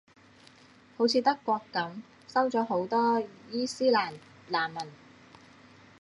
[0.97, 4.13] 好似德國噉，收咗好多伊期蘭
[4.47, 4.81] 難民